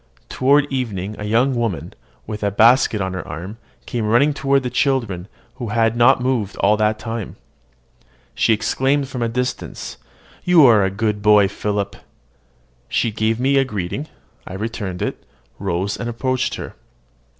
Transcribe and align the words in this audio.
Toward 0.29 0.65
evening 0.73 1.15
a 1.19 1.25
young 1.25 1.53
woman, 1.53 1.93
with 2.25 2.41
a 2.41 2.49
basket 2.49 3.01
on 3.01 3.13
her 3.13 3.27
arm, 3.27 3.59
came 3.85 4.07
running 4.07 4.33
toward 4.33 4.63
the 4.63 4.71
children, 4.71 5.27
who 5.57 5.67
had 5.67 5.95
not 5.95 6.19
moved 6.23 6.57
all 6.57 6.75
that 6.77 6.97
time. 6.97 7.35
She 8.33 8.51
exclaimed 8.51 9.07
from 9.09 9.21
a 9.21 9.29
distance, 9.29 9.97
"You 10.43 10.65
are 10.65 10.83
a 10.83 10.89
good 10.89 11.21
boy, 11.21 11.47
Philip!" 11.47 11.95
She 12.89 13.11
gave 13.11 13.39
me 13.39 13.63
greeting: 13.63 14.07
I 14.47 14.55
returned 14.55 15.03
it, 15.03 15.23
rose, 15.59 15.97
and 15.97 16.09
approached 16.09 16.55
her. 16.55 16.73